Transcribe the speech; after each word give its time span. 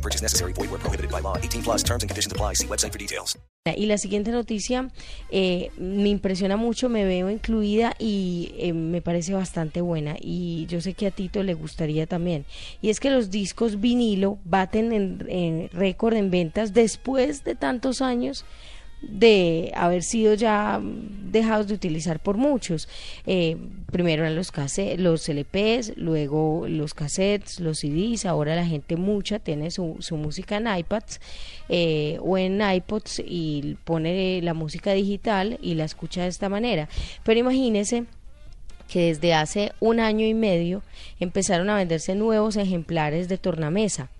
No 0.00 0.02
purchase 0.02 0.22
necessary. 0.22 0.54
Void 0.54 0.70
where 0.70 0.80
prohibited 0.80 1.10
by 1.10 1.20
law. 1.20 1.36
18 1.36 1.62
plus 1.62 1.82
terms 1.82 2.02
and 2.02 2.08
conditions 2.08 2.32
apply. 2.32 2.54
See 2.54 2.66
website 2.66 2.92
for 2.92 2.98
details. 2.98 3.36
Y 3.76 3.84
la 3.84 3.98
siguiente 3.98 4.30
noticia 4.30 4.88
eh, 5.30 5.70
me 5.76 6.08
impresiona 6.08 6.56
mucho, 6.56 6.88
me 6.88 7.04
veo 7.04 7.28
incluida 7.28 7.94
y 7.98 8.54
eh, 8.56 8.72
me 8.72 9.02
parece 9.02 9.34
bastante 9.34 9.82
buena 9.82 10.16
y 10.18 10.64
yo 10.70 10.80
sé 10.80 10.94
que 10.94 11.06
a 11.06 11.10
Tito 11.10 11.42
le 11.42 11.52
gustaría 11.52 12.06
también. 12.06 12.46
Y 12.80 12.88
es 12.88 13.00
que 13.00 13.10
los 13.10 13.30
discos 13.30 13.78
vinilo 13.78 14.38
baten 14.44 14.94
en, 14.94 15.26
en 15.28 15.68
récord 15.74 16.14
en 16.14 16.30
ventas 16.30 16.72
después 16.72 17.44
de 17.44 17.54
tantos 17.54 18.00
años 18.00 18.46
de 19.02 19.72
haber 19.74 20.02
sido 20.02 20.34
ya 20.34 20.80
dejados 20.82 21.68
de 21.68 21.74
utilizar 21.74 22.20
por 22.20 22.36
muchos. 22.36 22.88
Eh, 23.26 23.56
primero 23.90 24.22
eran 24.22 24.36
los, 24.36 24.52
los 24.96 25.28
LPs, 25.28 25.96
luego 25.96 26.66
los 26.68 26.94
cassettes, 26.94 27.60
los 27.60 27.78
CDs, 27.78 28.26
ahora 28.26 28.54
la 28.54 28.66
gente 28.66 28.96
mucha 28.96 29.38
tiene 29.38 29.70
su, 29.70 29.96
su 30.00 30.16
música 30.16 30.56
en 30.56 30.66
iPads 30.66 31.20
eh, 31.68 32.18
o 32.20 32.36
en 32.36 32.60
iPods 32.60 33.22
y 33.24 33.76
pone 33.84 34.40
la 34.42 34.54
música 34.54 34.92
digital 34.92 35.58
y 35.62 35.74
la 35.74 35.84
escucha 35.84 36.22
de 36.22 36.28
esta 36.28 36.48
manera. 36.48 36.88
Pero 37.24 37.40
imagínese 37.40 38.04
que 38.88 39.06
desde 39.06 39.34
hace 39.34 39.72
un 39.78 40.00
año 40.00 40.26
y 40.26 40.34
medio 40.34 40.82
empezaron 41.20 41.70
a 41.70 41.76
venderse 41.76 42.14
nuevos 42.14 42.56
ejemplares 42.56 43.28
de 43.28 43.38
tornamesa 43.38 44.10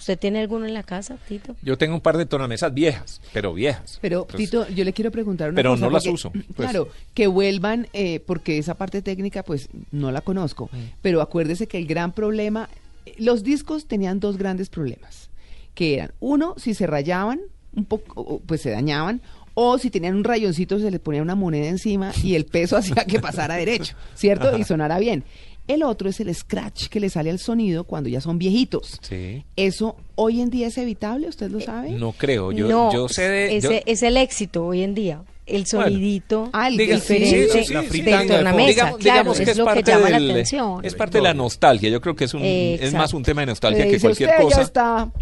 ¿Usted 0.00 0.18
tiene 0.18 0.40
alguno 0.40 0.64
en 0.64 0.72
la 0.72 0.82
casa, 0.82 1.18
Tito? 1.28 1.54
Yo 1.60 1.76
tengo 1.76 1.94
un 1.94 2.00
par 2.00 2.16
de 2.16 2.24
tornamesas 2.24 2.72
viejas, 2.72 3.20
pero 3.34 3.52
viejas. 3.52 3.98
Pero, 4.00 4.26
Tito, 4.34 4.66
yo 4.70 4.82
le 4.82 4.94
quiero 4.94 5.10
preguntar 5.10 5.50
una 5.50 5.56
pero 5.56 5.72
cosa. 5.72 5.80
Pero 5.80 5.90
no 5.90 5.94
las 5.94 6.06
uso. 6.06 6.32
Pues. 6.32 6.70
Claro, 6.70 6.88
que 7.12 7.26
vuelvan, 7.26 7.86
eh, 7.92 8.20
porque 8.20 8.56
esa 8.56 8.76
parte 8.76 9.02
técnica, 9.02 9.42
pues, 9.42 9.68
no 9.92 10.10
la 10.10 10.22
conozco. 10.22 10.70
Pero 11.02 11.20
acuérdese 11.20 11.66
que 11.68 11.76
el 11.76 11.86
gran 11.86 12.12
problema, 12.12 12.70
los 13.18 13.44
discos 13.44 13.84
tenían 13.84 14.20
dos 14.20 14.38
grandes 14.38 14.70
problemas, 14.70 15.28
que 15.74 15.96
eran, 15.96 16.12
uno, 16.18 16.54
si 16.56 16.72
se 16.72 16.86
rayaban, 16.86 17.40
un 17.74 17.84
poco, 17.84 18.40
pues 18.46 18.62
se 18.62 18.70
dañaban, 18.70 19.20
o 19.52 19.76
si 19.76 19.90
tenían 19.90 20.16
un 20.16 20.24
rayoncito 20.24 20.78
se 20.78 20.90
les 20.90 21.00
ponía 21.00 21.20
una 21.20 21.34
moneda 21.34 21.68
encima 21.68 22.12
y 22.22 22.36
el 22.36 22.46
peso 22.46 22.76
hacía 22.78 23.04
que 23.04 23.20
pasara 23.20 23.56
derecho, 23.56 23.94
¿cierto? 24.14 24.56
Y 24.56 24.64
sonara 24.64 24.98
bien. 24.98 25.24
El 25.70 25.84
otro 25.84 26.08
es 26.08 26.18
el 26.18 26.34
scratch 26.34 26.88
que 26.88 26.98
le 26.98 27.08
sale 27.10 27.30
al 27.30 27.38
sonido 27.38 27.84
cuando 27.84 28.08
ya 28.08 28.20
son 28.20 28.38
viejitos. 28.38 28.98
Sí. 29.02 29.44
¿Eso 29.54 29.96
hoy 30.16 30.40
en 30.40 30.50
día 30.50 30.66
es 30.66 30.76
evitable? 30.78 31.28
¿Usted 31.28 31.48
lo 31.48 31.60
sabe? 31.60 31.90
No 31.90 32.10
creo. 32.10 32.50
Yo, 32.50 32.66
no, 32.66 32.92
yo 32.92 33.08
sé 33.08 33.28
de. 33.28 33.56
Ese, 33.56 33.68
yo... 33.68 33.80
Es 33.86 34.02
el 34.02 34.16
éxito 34.16 34.66
hoy 34.66 34.82
en 34.82 34.96
día. 34.96 35.22
El 35.46 35.66
sonidito 35.66 36.38
bueno, 36.40 36.50
ah, 36.54 36.70
diga, 36.70 36.96
diferente 36.96 37.52
sí, 37.62 37.64
sí, 37.64 37.74
sí, 37.88 38.02
de 38.02 38.26
tornamesa. 38.26 38.68
Digamos, 38.68 38.98
claro, 38.98 38.98
digamos 38.98 39.36
que 39.36 39.42
es, 39.44 39.48
es 39.48 39.56
lo 39.58 39.64
parte 39.64 39.82
que 39.84 39.90
llama 39.92 40.10
del, 40.10 40.26
la 40.26 40.32
atención. 40.32 40.84
Es 40.84 40.94
parte 40.96 41.18
de 41.18 41.22
la 41.22 41.34
nostalgia. 41.34 41.88
Yo 41.88 42.00
creo 42.00 42.16
que 42.16 42.24
es, 42.24 42.34
un, 42.34 42.42
es 42.42 42.92
más 42.92 43.14
un 43.14 43.22
tema 43.22 43.42
de 43.42 43.46
nostalgia 43.46 43.84
que 43.84 43.92
dice, 43.92 44.06
cualquier 44.08 44.30
usted 44.30 44.42
cosa. 44.42 44.56
Ya 44.56 44.62
está 44.62 45.12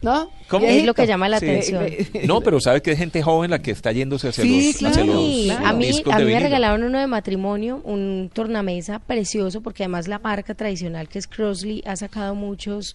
¿No? 0.00 0.30
¿Cómo? 0.48 0.66
Es 0.66 0.84
lo 0.84 0.94
que 0.94 1.06
llama 1.06 1.28
la 1.28 1.40
sí. 1.40 1.46
atención. 1.46 1.86
No, 2.24 2.40
pero 2.40 2.60
sabe 2.60 2.82
que 2.82 2.92
es 2.92 2.98
gente 2.98 3.22
joven 3.22 3.50
la 3.50 3.60
que 3.60 3.72
está 3.72 3.90
yéndose 3.92 4.28
hacia 4.28 4.44
sí, 4.44 4.66
los, 4.68 4.76
claro, 4.76 4.92
hacia 4.92 5.04
los 5.06 5.44
claro. 5.44 5.66
A 5.66 5.72
mí, 5.72 6.02
a 6.10 6.18
mí 6.18 6.24
me 6.24 6.40
regalaron 6.40 6.84
uno 6.84 6.98
de 6.98 7.06
matrimonio, 7.06 7.80
un 7.84 8.30
tornamesa 8.32 9.00
precioso, 9.00 9.60
porque 9.60 9.82
además 9.82 10.06
la 10.06 10.18
marca 10.18 10.54
tradicional 10.54 11.08
que 11.08 11.18
es 11.18 11.26
Crossley 11.26 11.82
ha 11.84 11.96
sacado 11.96 12.34
muchos 12.34 12.94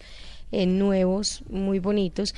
eh, 0.52 0.66
nuevos, 0.66 1.42
muy 1.48 1.78
bonitos. 1.78 2.34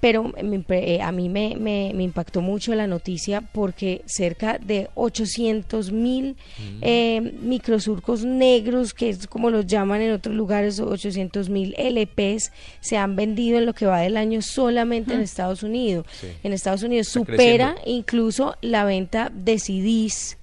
Pero 0.00 0.24
me, 0.24 0.64
eh, 0.70 1.02
a 1.02 1.12
mí 1.12 1.28
me, 1.28 1.56
me, 1.56 1.92
me, 1.94 2.02
impactó 2.02 2.40
mucho 2.40 2.74
la 2.74 2.86
noticia 2.86 3.42
porque 3.42 4.02
cerca 4.06 4.58
de 4.58 4.88
800 4.94 5.92
mil 5.92 6.36
mm. 6.58 6.78
eh, 6.80 7.34
microsurcos 7.42 8.24
negros, 8.24 8.94
que 8.94 9.10
es 9.10 9.26
como 9.26 9.50
los 9.50 9.66
llaman 9.66 10.00
en 10.00 10.12
otros 10.12 10.34
lugares, 10.34 10.80
800 10.80 11.50
mil 11.50 11.74
LPs, 11.78 12.50
se 12.80 12.96
han 12.96 13.14
vendido 13.14 13.58
en 13.58 13.66
lo 13.66 13.74
que 13.74 13.86
va 13.86 14.00
del 14.00 14.16
año 14.16 14.40
solamente 14.40 15.12
mm. 15.12 15.16
en 15.16 15.20
Estados 15.22 15.62
Unidos. 15.62 16.06
Sí. 16.18 16.28
En 16.42 16.52
Estados 16.52 16.82
Unidos 16.82 17.08
Está 17.08 17.20
supera 17.20 17.74
creciendo. 17.74 17.82
incluso 17.86 18.56
la 18.62 18.84
venta 18.84 19.30
de 19.34 19.58
CDs. 19.58 20.38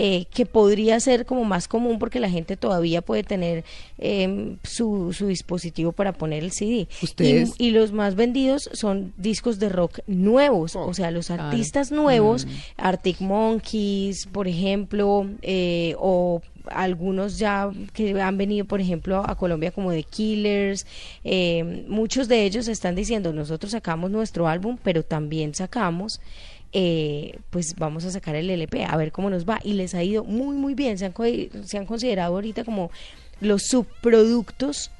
Eh, 0.00 0.26
que 0.32 0.46
podría 0.46 1.00
ser 1.00 1.26
como 1.26 1.44
más 1.44 1.66
común 1.66 1.98
porque 1.98 2.20
la 2.20 2.30
gente 2.30 2.56
todavía 2.56 3.02
puede 3.02 3.24
tener 3.24 3.64
eh, 3.98 4.56
su, 4.62 5.12
su, 5.12 5.26
dispositivo 5.26 5.90
para 5.90 6.12
poner 6.12 6.44
el 6.44 6.52
CD. 6.52 6.86
¿Ustedes? 7.02 7.54
Y, 7.58 7.66
y, 7.66 7.70
los 7.72 7.90
más 7.90 8.14
vendidos 8.14 8.70
son 8.72 9.12
discos 9.16 9.58
de 9.58 9.68
rock 9.68 9.98
nuevos, 10.06 10.76
oh, 10.76 10.86
o 10.86 10.94
sea, 10.94 11.10
los 11.10 11.32
artistas 11.32 11.88
claro. 11.88 12.04
nuevos, 12.04 12.46
mm. 12.46 12.50
Arctic 12.76 13.20
Monkeys, 13.20 14.26
por 14.26 14.46
ejemplo, 14.46 15.26
eh, 15.42 15.96
o 15.98 16.42
algunos 16.70 17.38
ya 17.38 17.70
que 17.92 18.20
han 18.20 18.38
venido, 18.38 18.64
por 18.66 18.80
ejemplo, 18.80 19.22
a 19.26 19.34
Colombia 19.36 19.70
como 19.70 19.90
The 19.90 20.02
Killers, 20.04 20.86
eh, 21.24 21.84
muchos 21.88 22.28
de 22.28 22.44
ellos 22.44 22.68
están 22.68 22.94
diciendo, 22.94 23.32
nosotros 23.32 23.72
sacamos 23.72 24.10
nuestro 24.10 24.48
álbum, 24.48 24.78
pero 24.82 25.02
también 25.02 25.54
sacamos 25.54 26.20
eh, 26.72 27.38
pues 27.50 27.74
vamos 27.76 28.04
a 28.04 28.10
sacar 28.10 28.34
el 28.36 28.50
LP, 28.50 28.84
a 28.84 28.96
ver 28.96 29.12
cómo 29.12 29.30
nos 29.30 29.48
va. 29.48 29.60
Y 29.64 29.74
les 29.74 29.94
ha 29.94 30.02
ido 30.02 30.24
muy, 30.24 30.56
muy 30.56 30.74
bien. 30.74 30.98
Se 30.98 31.06
han, 31.06 31.14
se 31.64 31.78
han 31.78 31.86
considerado 31.86 32.34
ahorita 32.34 32.64
como 32.64 32.90
los 33.40 33.62
subproductos 33.64 34.90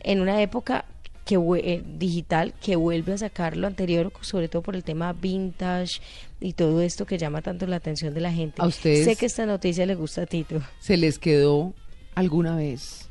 en 0.00 0.20
una 0.20 0.42
época 0.42 0.84
que 1.24 1.36
eh, 1.36 1.82
digital 1.98 2.52
que 2.60 2.76
vuelve 2.76 3.12
a 3.12 3.18
sacar 3.18 3.56
lo 3.56 3.66
anterior, 3.66 4.12
sobre 4.22 4.48
todo 4.48 4.62
por 4.62 4.74
el 4.74 4.82
tema 4.82 5.12
vintage 5.12 6.00
y 6.40 6.54
todo 6.54 6.82
esto 6.82 7.06
que 7.06 7.16
llama 7.16 7.42
tanto 7.42 7.66
la 7.66 7.76
atención 7.76 8.12
de 8.12 8.20
la 8.20 8.32
gente. 8.32 8.60
A 8.60 8.66
ustedes 8.66 9.04
sé 9.04 9.16
que 9.16 9.26
esta 9.26 9.46
noticia 9.46 9.86
le 9.86 9.94
gusta 9.94 10.22
a 10.22 10.26
Tito. 10.26 10.60
¿Se 10.80 10.96
les 10.96 11.18
quedó 11.18 11.74
alguna 12.14 12.56
vez 12.56 13.08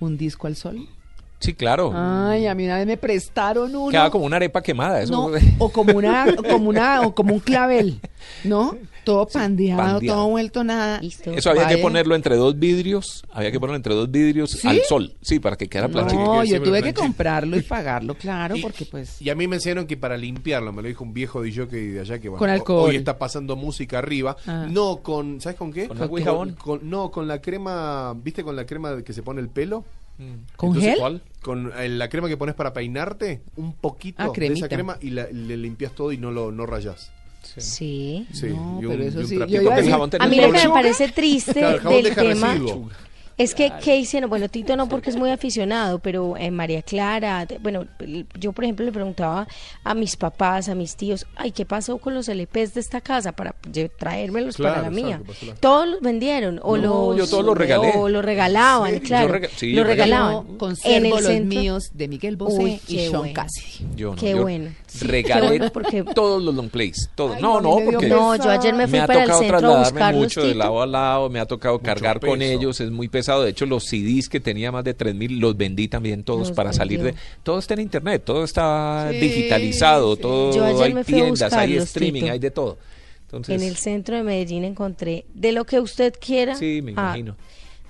un 0.00 0.18
disco 0.18 0.46
al 0.46 0.56
sol? 0.56 0.88
Sí, 1.44 1.52
claro. 1.52 1.92
Ay, 1.94 2.46
a 2.46 2.54
mí 2.54 2.64
una 2.64 2.78
vez 2.78 2.86
me 2.86 2.96
prestaron 2.96 3.76
uno. 3.76 3.90
Quedaba 3.90 4.10
como 4.10 4.24
una 4.24 4.36
arepa 4.36 4.62
quemada, 4.62 5.02
eso. 5.02 5.12
No, 5.12 5.38
o 5.58 5.68
como 5.68 5.92
una, 5.94 6.34
como 6.36 6.70
una, 6.70 7.02
o 7.02 7.14
como 7.14 7.34
un 7.34 7.40
clavel, 7.40 8.00
¿no? 8.44 8.74
Todo 9.04 9.26
pandeado, 9.26 9.82
sí, 9.82 9.92
pandeado. 9.92 10.20
todo 10.20 10.30
vuelto 10.30 10.64
nada. 10.64 11.02
Listo. 11.02 11.32
Eso 11.32 11.50
había 11.50 11.64
Vaya. 11.64 11.76
que 11.76 11.82
ponerlo 11.82 12.14
entre 12.14 12.36
dos 12.36 12.58
vidrios, 12.58 13.22
había 13.30 13.52
que 13.52 13.60
ponerlo 13.60 13.76
entre 13.76 13.94
dos 13.94 14.10
vidrios 14.10 14.52
¿Sí? 14.52 14.66
al 14.66 14.80
sol, 14.88 15.12
sí, 15.20 15.38
para 15.38 15.56
que 15.56 15.68
quedara 15.68 15.88
planchito. 15.88 16.24
No, 16.24 16.42
yo 16.44 16.62
tuve 16.62 16.82
que 16.82 16.94
comprarlo 16.94 17.58
y 17.58 17.60
pagarlo, 17.60 18.14
claro, 18.14 18.56
y, 18.56 18.62
porque 18.62 18.86
pues. 18.86 19.20
Y 19.20 19.28
a 19.28 19.34
mí 19.34 19.46
me 19.46 19.56
enseñaron 19.56 19.86
que 19.86 19.98
para 19.98 20.16
limpiarlo, 20.16 20.72
me 20.72 20.80
lo 20.80 20.88
dijo 20.88 21.04
un 21.04 21.12
viejo 21.12 21.42
DJ 21.42 21.66
de 21.66 22.00
allá 22.00 22.18
que 22.18 22.30
bueno, 22.30 22.38
con 22.38 22.48
alcohol. 22.48 22.88
hoy 22.88 22.96
está 22.96 23.18
pasando 23.18 23.54
música 23.54 23.98
arriba, 23.98 24.38
ah. 24.46 24.66
no 24.70 25.02
con, 25.02 25.42
¿sabes 25.42 25.58
con 25.58 25.74
qué? 25.74 25.88
Con 25.88 25.98
y 26.18 26.22
jabón. 26.22 26.54
Con, 26.54 26.88
no, 26.88 27.10
con 27.10 27.28
la 27.28 27.42
crema, 27.42 28.14
¿viste 28.14 28.42
con 28.42 28.56
la 28.56 28.64
crema 28.64 29.02
que 29.02 29.12
se 29.12 29.22
pone 29.22 29.42
el 29.42 29.50
pelo? 29.50 29.84
¿Con 30.56 30.70
Entonces, 30.70 30.82
gel? 30.84 30.98
¿cuál? 30.98 31.22
Con 31.42 31.72
eh, 31.76 31.88
la 31.88 32.08
crema 32.08 32.28
que 32.28 32.36
pones 32.36 32.54
para 32.54 32.72
peinarte, 32.72 33.42
un 33.56 33.72
poquito 33.74 34.22
ah, 34.22 34.32
de 34.34 34.46
esa 34.46 34.68
crema 34.68 34.96
y 35.00 35.10
la, 35.10 35.26
le 35.30 35.56
limpias 35.56 35.92
todo 35.92 36.12
y 36.12 36.18
no 36.18 36.30
lo 36.30 36.52
no 36.52 36.66
rayas. 36.66 37.10
Sí. 37.42 38.26
sí. 38.32 38.48
No, 38.48 38.80
y 38.80 38.86
un, 38.86 38.92
pero 38.92 39.04
eso 39.04 39.18
y 39.20 39.22
un 39.24 39.28
sí. 39.28 39.36
trapito. 39.36 39.56
Yo 39.56 39.62
iba 39.62 39.74
a 39.74 39.76
decir- 39.76 39.90
jabón 39.90 40.10
A 40.18 40.26
mí 40.28 40.40
lo 40.40 40.52
que 40.52 40.68
me 40.68 40.70
parece 40.70 41.08
triste 41.08 41.52
Claro, 41.52 41.76
el 41.76 41.80
jabón 41.82 41.96
del 42.02 42.04
deja 42.04 42.22
tema 42.22 42.52
residuo. 42.52 42.90
Es 43.36 43.54
que 43.54 43.72
¿qué 43.82 43.96
hicieron? 43.96 44.30
Bueno, 44.30 44.48
Tito 44.48 44.76
no 44.76 44.88
porque 44.88 45.10
es 45.10 45.16
muy 45.16 45.30
aficionado, 45.30 45.98
pero 45.98 46.36
eh, 46.36 46.50
María 46.50 46.82
Clara, 46.82 47.46
bueno, 47.60 47.84
el- 47.98 48.26
yo 48.38 48.52
por 48.52 48.64
ejemplo 48.64 48.84
le 48.86 48.92
preguntaba 48.92 49.46
a 49.82 49.94
mis 49.94 50.16
papás, 50.16 50.68
a 50.68 50.74
mis 50.74 50.96
tíos, 50.96 51.26
ay, 51.36 51.50
¿qué 51.52 51.64
pasó 51.64 51.98
con 51.98 52.14
los 52.14 52.28
LPs 52.28 52.74
de 52.74 52.80
esta 52.80 53.00
casa 53.00 53.32
para 53.32 53.54
traérmelos 53.98 54.56
Claro, 54.56 54.74
para 54.76 54.88
la 54.88 54.90
mía? 54.94 55.20
Todos 55.60 55.88
los 55.88 56.00
vendieron 56.00 56.60
o 56.62 56.76
No, 56.76 57.12
los 57.12 57.16
yo 57.16 57.26
todos 57.26 57.44
los 57.44 57.56
regalé. 57.56 57.92
o 57.96 58.08
los 58.08 58.24
regalaban, 58.24 58.92
Sí, 58.94 59.00
claro. 59.00 59.32
rega- 59.32 59.48
sí, 59.56 59.72
los 59.72 59.86
regalaban. 59.86 60.46
Yo 60.48 60.58
conservo 60.58 61.08
los 61.16 61.24
centro- 61.24 61.58
míos 61.60 61.90
de 61.92 62.08
Miguel 62.08 62.36
Bosé 62.36 62.62
Uy, 62.62 62.80
y 62.88 62.98
Sean 63.00 63.12
bueno. 63.18 63.34
Cassidy. 63.34 63.86
Yo 63.96 64.10
no, 64.10 64.16
Qué 64.16 64.30
yo 64.30 64.42
bueno. 64.42 64.70
Regalé 65.00 65.40
qué 65.40 65.48
bueno, 65.48 65.72
porque- 65.72 66.04
todos 66.14 66.40
los 66.42 66.54
long 66.54 66.68
plays, 66.68 67.10
todos. 67.16 67.34
Ay, 67.36 67.42
no, 67.42 67.60
no, 67.60 67.80
no, 67.80 67.84
porque 67.84 68.06
No, 68.08 68.36
yo 68.36 68.48
ayer 68.50 68.74
me 68.74 68.84
fui 68.86 68.92
me 68.98 69.04
ha 69.04 69.06
para 69.08 69.20
el 69.20 69.24
tocado 69.26 69.40
centro 69.40 69.56
a 69.56 69.60
trasladarme 69.60 69.90
buscarlos, 69.98 70.22
mucho 70.22 70.42
de 70.46 70.54
lado 70.54 70.82
a 70.82 70.86
lado, 70.86 71.28
me 71.30 71.40
ha 71.40 71.46
tocado 71.46 71.78
cargar 71.80 72.20
con 72.20 72.40
ellos, 72.42 72.80
es 72.80 72.90
muy 72.90 73.08
pesado. 73.08 73.23
De 73.44 73.50
hecho, 73.50 73.66
los 73.66 73.84
CDs 73.84 74.28
que 74.28 74.40
tenía 74.40 74.70
más 74.72 74.84
de 74.84 74.94
3000 74.94 75.38
los 75.38 75.56
vendí 75.56 75.88
también 75.88 76.22
todos 76.24 76.48
Los 76.48 76.52
para 76.52 76.72
salir 76.72 77.02
de. 77.02 77.14
Todo 77.42 77.58
está 77.58 77.74
en 77.74 77.80
internet, 77.80 78.22
todo 78.24 78.44
está 78.44 79.08
Sí, 79.10 79.18
digitalizado, 79.18 80.16
sí. 80.16 80.22
todo 80.22 80.54
Yo 80.54 80.64
ayer 80.64 80.82
hay 80.82 80.94
me 80.94 81.04
fui 81.04 81.14
a 81.14 81.22
tiendas, 81.24 81.52
hay 81.52 81.76
streaming, 81.76 82.20
Tito. 82.22 82.32
hay 82.32 82.38
de 82.38 82.50
todo. 82.50 82.78
Entonces, 83.26 83.60
En 83.62 83.66
el 83.68 83.76
centro 83.76 84.16
de 84.16 84.22
Medellín 84.22 84.64
encontré 84.64 85.24
de 85.34 85.52
lo 85.52 85.64
que 85.64 85.80
usted 85.80 86.12
quiera. 86.20 86.54
sí, 86.54 86.80
me 86.82 86.90
ah, 86.92 87.14
imagino. 87.16 87.36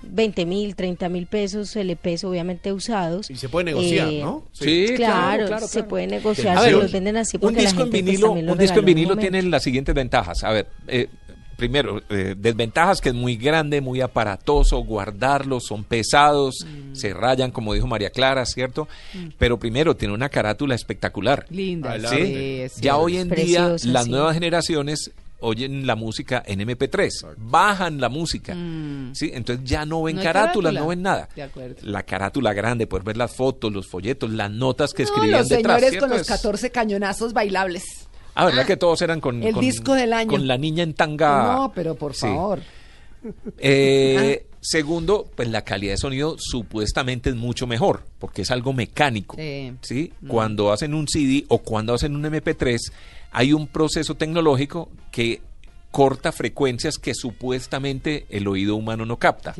20 0.07 0.45
mil, 0.45 0.75
30 0.75 1.09
mil 1.09 1.25
pesos 1.25 1.75
LPs 1.75 2.25
obviamente 2.25 2.71
usados. 2.71 3.29
Y 3.29 3.35
se 3.37 3.49
puede 3.49 3.65
negociar, 3.65 4.07
Eh, 4.09 4.19
¿no? 4.21 4.43
Sí, 4.51 4.85
Claro, 4.95 5.47
claro, 5.47 5.65
se 5.67 5.73
claro. 5.79 5.87
puede 5.87 6.05
negociar, 6.07 6.61
ver, 6.63 6.73
los 6.73 6.91
venden 6.91 7.17
así 7.17 7.37
un 7.37 7.41
porque 7.41 7.55
la 7.57 7.61
disco 7.63 7.81
en 7.83 7.91
gente, 7.91 8.03
pues, 8.03 8.05
vinilo, 8.05 8.27
los 8.41 8.53
un 8.53 8.57
disco 8.59 8.73
en 8.75 8.79
un 8.79 8.85
vinilo 8.85 9.17
tiene 9.17 9.41
las 9.43 9.63
siguientes 9.63 9.95
ventajas. 9.95 10.43
A 10.43 10.51
ver, 10.51 10.67
eh, 10.87 11.07
primero, 11.57 12.01
eh, 12.09 12.35
desventajas 12.37 13.01
que 13.01 13.09
es 13.09 13.15
muy 13.15 13.35
grande, 13.37 13.81
muy 13.81 14.01
aparatoso, 14.01 14.77
guardarlos, 14.79 15.65
son 15.65 15.83
pesados, 15.83 16.65
Mm. 16.65 16.95
se 16.95 17.13
rayan, 17.13 17.51
como 17.51 17.73
dijo 17.73 17.87
María 17.87 18.09
Clara, 18.09 18.45
¿cierto? 18.45 18.87
Pero 19.37 19.57
primero, 19.59 19.95
tiene 19.95 20.13
una 20.13 20.29
carátula 20.29 20.75
espectacular. 20.75 21.45
Linda. 21.49 21.97
¿sí? 21.99 22.05
arte. 22.05 22.69
Sí, 22.69 22.81
Ya 22.81 22.93
sí. 22.93 22.99
hoy 22.99 23.17
en 23.17 23.29
día 23.29 23.75
las 23.83 24.05
sí. 24.05 24.09
nuevas 24.11 24.33
generaciones 24.33 25.11
oyen 25.41 25.85
la 25.85 25.95
música 25.95 26.41
en 26.45 26.61
MP3, 26.61 27.25
bajan 27.37 27.99
la 27.99 28.09
música, 28.09 28.55
Mm. 28.55 29.13
¿sí? 29.13 29.31
Entonces 29.33 29.63
ya 29.69 29.85
no 29.85 30.01
ven 30.01 30.15
No 30.15 30.23
carátulas, 30.23 30.71
carátula. 30.73 30.79
no 30.81 30.87
ven 30.87 31.01
nada. 31.03 31.29
De 31.35 31.43
acuerdo. 31.43 31.75
La 31.83 32.03
carátula 32.03 32.53
grande, 32.53 32.87
poder 32.87 33.03
ver 33.05 33.17
las 33.17 33.35
fotos, 33.35 33.71
los 33.71 33.87
folletos, 33.87 34.31
las 34.31 34.49
notas 34.49 34.93
que 34.93 35.03
No, 35.03 35.09
escribían 35.09 35.39
los 35.41 35.49
detrás. 35.49 35.75
señores 35.75 35.89
¿cierto? 35.91 36.07
con 36.07 36.17
los 36.17 36.21
Es- 36.21 36.27
14 36.27 36.71
cañonazos 36.71 37.33
bailables. 37.33 37.83
Ah, 38.35 38.45
¿verdad 38.45 38.65
que 38.65 38.77
todos 38.77 39.01
eran 39.01 39.19
con 39.21 39.41
el 39.43 39.53
con- 39.53 39.61
disco 39.61 39.93
del 39.93 40.13
año. 40.13 40.29
Con 40.29 40.47
la 40.47 40.57
niña 40.57 40.83
en 40.83 40.93
tanga. 40.93 41.53
No, 41.55 41.71
pero 41.73 41.95
por 41.95 42.13
Sí. 42.13 42.21
favor. 42.27 42.61
Eh, 43.57 44.45
Segundo, 44.67 45.29
pues 45.35 45.47
la 45.49 45.61
calidad 45.63 45.93
de 45.93 45.97
sonido 45.97 46.37
supuestamente 46.39 47.29
es 47.29 47.35
mucho 47.35 47.67
mejor, 47.67 48.01
porque 48.17 48.41
es 48.41 48.49
algo 48.49 48.73
mecánico. 48.73 49.35
Sí. 49.37 49.71
¿sí? 49.81 50.11
Cuando 50.27 50.71
hacen 50.71 50.95
un 50.95 51.07
CD 51.07 51.45
o 51.49 51.59
cuando 51.59 51.93
hacen 51.93 52.15
un 52.15 52.25
MP3, 52.25 52.91
hay 53.31 53.53
un 53.53 53.67
proceso 53.67 54.15
tecnológico 54.15 54.89
que 55.11 55.39
corta 55.95 56.33
frecuencias 56.33 56.97
que 56.97 57.13
supuestamente 57.13 58.25
el 58.29 58.49
oído 58.49 58.75
humano 58.75 59.05
no 59.05 59.17
capta. 59.17 59.53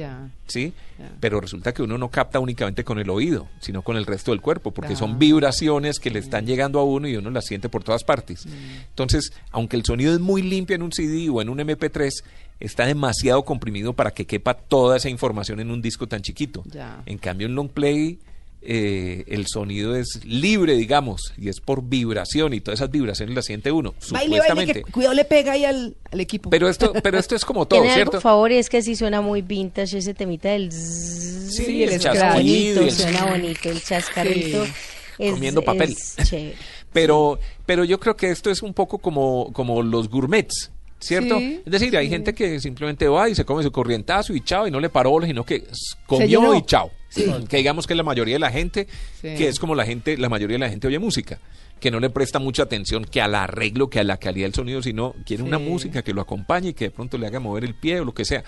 ¿sí? 0.48 0.74
Pero 1.22 1.40
resulta 1.40 1.74
que 1.74 1.82
uno 1.82 1.98
no 1.98 2.10
capta 2.10 2.42
únicamente 2.42 2.84
con 2.84 3.00
el 3.00 3.10
oído, 3.10 3.48
sino 3.62 3.84
con 3.84 3.96
el 3.96 4.06
resto 4.06 4.32
del 4.32 4.42
cuerpo, 4.42 4.72
porque 4.72 4.98
son 4.98 5.12
Ah. 5.12 5.16
vibraciones 5.18 5.98
que 5.98 6.10
le 6.12 6.20
están 6.20 6.46
llegando 6.46 6.80
a 6.80 6.84
uno 6.84 7.08
y 7.08 7.16
uno 7.16 7.30
las 7.30 7.46
siente 7.46 7.70
por 7.70 7.86
todas 7.86 8.04
partes. 8.04 8.46
Entonces, 8.90 9.32
aunque 9.52 9.78
el 9.78 9.86
sonido 9.86 10.14
es 10.14 10.20
muy 10.20 10.42
limpio 10.42 10.76
en 10.76 10.82
un 10.82 10.92
CD 10.92 11.30
o 11.30 11.42
en 11.42 11.48
un 11.48 11.62
MP3, 11.62 12.24
está 12.60 12.86
demasiado 12.86 13.44
comprimido 13.46 13.94
para 13.94 14.12
que 14.12 14.26
quepa 14.26 14.56
toda 14.56 14.98
esa 14.98 15.10
información 15.10 15.62
en 15.62 15.72
un 15.72 15.82
disco 15.82 16.06
tan 16.06 16.22
chiquito. 16.22 16.64
En 17.06 17.18
cambio, 17.18 17.48
en 17.48 17.56
long 17.56 17.70
play 17.70 18.20
eh, 18.68 19.24
el 19.28 19.46
sonido 19.48 19.96
es 19.96 20.20
libre, 20.26 20.76
digamos, 20.76 21.34
y 21.38 21.50
es 21.50 21.60
por 21.62 21.84
vibración 21.84 22.54
y 22.54 22.62
todas 22.62 22.80
esas 22.80 22.92
vibraciones 22.92 23.36
las 23.36 23.46
siente 23.46 23.72
uno, 23.72 23.94
Baile, 24.12 24.12
baile, 24.12 24.36
supuestamente. 24.38 24.84
que 24.84 24.92
cuidado 24.92 25.14
le 25.14 25.26
pega 25.26 25.52
ahí 25.54 25.66
al, 25.66 25.96
al 26.12 26.20
equipo. 26.20 26.50
Pero 26.50 26.68
esto, 26.70 26.94
pero 27.04 27.18
esto 27.18 27.36
es 27.36 27.46
como 27.46 27.66
todo, 27.68 27.84
¿cierto? 27.94 28.18
a 28.18 28.22
favor 28.22 28.52
y 28.52 28.58
es 28.58 28.70
que 28.70 28.82
sí 28.82 28.96
suena 28.96 29.22
muy 29.22 29.42
vintage 29.42 29.98
ese 30.00 30.14
temita 30.14 30.50
del. 30.50 30.72
Sí, 30.72 31.84
el 31.84 31.90
el 31.94 32.46
y 32.46 32.68
el- 32.70 32.92
suena 32.92 33.26
bonito, 33.26 33.70
el 33.70 33.82
chascarrito. 33.82 34.66
Sí. 34.66 34.72
es- 35.20 35.32
Comiendo 35.32 35.62
papel. 35.62 35.92
es 35.92 36.16
chévere. 36.28 36.56
Pero, 36.92 37.40
pero 37.66 37.84
yo 37.84 38.00
creo 38.00 38.16
que 38.16 38.32
esto 38.32 38.50
es 38.50 38.62
un 38.62 38.74
poco 38.74 39.00
como, 39.00 39.52
como 39.54 39.84
los 39.84 40.10
gourmets, 40.10 40.72
¿cierto? 41.00 41.38
Sí, 41.38 41.62
es 41.66 41.72
decir, 41.72 41.96
hay 41.98 42.10
gente 42.10 42.34
que 42.34 42.60
simplemente 42.60 43.08
va 43.08 43.30
y 43.30 43.36
se 43.36 43.46
come 43.46 43.64
su 43.64 43.72
corrientazo 43.72 44.34
y 44.34 44.42
chao, 44.42 44.68
y 44.68 44.72
no 44.72 44.80
le 44.80 44.90
paró 44.90 45.16
sino 45.26 45.46
que 45.46 45.64
comió 46.06 46.56
y 46.56 46.62
chao. 46.64 46.92
Que 47.48 47.58
digamos 47.58 47.88
que 47.88 47.96
la 47.96 48.04
mayoría 48.04 48.36
de 48.36 48.40
la 48.40 48.52
gente, 48.52 48.88
que 49.22 49.48
es 49.48 49.58
como 49.58 49.74
la 49.74 49.86
gente, 49.86 50.18
la 50.18 50.28
mayoría 50.28 50.56
de 50.56 50.60
la 50.60 50.70
gente 50.70 50.88
oye 50.88 51.00
música, 51.00 51.40
que 51.80 51.92
no 51.92 52.00
le 52.00 52.10
presta 52.10 52.40
mucha 52.40 52.64
atención 52.64 53.06
que 53.06 53.22
al 53.22 53.36
arreglo, 53.36 53.90
que 53.90 54.00
a 54.00 54.04
la 54.04 54.18
calidad 54.18 54.48
del 54.48 54.54
sonido, 54.54 54.82
sino 54.82 55.14
quiere 55.26 55.44
una 55.44 55.60
música 55.60 56.02
que 56.02 56.14
lo 56.14 56.22
acompañe 56.22 56.70
y 56.70 56.74
que 56.74 56.86
de 56.86 56.92
pronto 56.92 57.18
le 57.18 57.28
haga 57.28 57.40
mover 57.40 57.64
el 57.64 57.74
pie 57.74 58.02
o 58.02 58.06
lo 58.06 58.14
que 58.14 58.26
sea. 58.26 58.44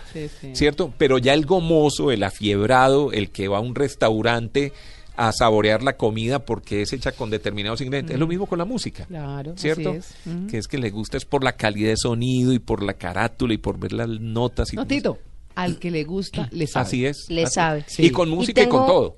¿Cierto? 0.53 0.93
Pero 0.97 1.17
ya 1.17 1.33
el 1.33 1.45
gomoso, 1.45 2.11
el 2.11 2.23
afiebrado, 2.23 3.11
el 3.11 3.29
que 3.29 3.47
va 3.47 3.57
a 3.57 3.61
un 3.61 3.75
restaurante 3.75 4.73
a 5.17 5.31
saborear 5.33 5.83
la 5.83 5.97
comida 5.97 6.45
porque 6.45 6.83
es 6.83 6.93
hecha 6.93 7.11
con 7.11 7.29
determinados 7.29 7.81
ingredientes. 7.81 8.13
Es 8.13 8.19
lo 8.19 8.27
mismo 8.27 8.45
con 8.45 8.59
la 8.59 8.65
música. 8.65 9.05
Claro, 9.05 9.51
así 9.53 9.61
¿Cierto? 9.63 9.93
es. 9.93 10.13
Que 10.49 10.57
es 10.59 10.67
que 10.67 10.77
le 10.77 10.89
gusta 10.91 11.17
es 11.17 11.25
por 11.25 11.43
la 11.43 11.53
calidad 11.57 11.89
de 11.89 11.97
sonido 11.97 12.53
y 12.53 12.59
por 12.59 12.83
la 12.83 12.93
carátula 12.93 13.53
y 13.53 13.57
por 13.57 13.79
ver 13.79 13.93
las 13.93 14.07
notas. 14.07 14.71
Y 14.71 14.75
No, 14.75 14.85
Tito, 14.87 15.17
al 15.55 15.79
que 15.79 15.91
le 15.91 16.03
gusta, 16.03 16.47
le 16.51 16.67
sabe. 16.67 16.85
Así 16.85 17.05
es. 17.05 17.25
Le 17.29 17.43
así- 17.43 17.53
sabe. 17.55 17.85
Y 17.97 18.11
con 18.11 18.29
música 18.29 18.61
y, 18.61 18.67
con 18.67 18.85
todo. 18.85 19.17